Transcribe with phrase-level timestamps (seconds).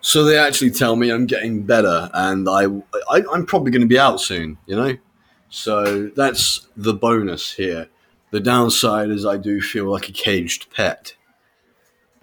[0.00, 2.64] So they actually tell me I'm getting better, and I,
[3.10, 4.58] I'm probably going to be out soon.
[4.66, 4.96] You know,
[5.48, 7.88] so that's the bonus here.
[8.30, 11.14] The downside is I do feel like a caged pet.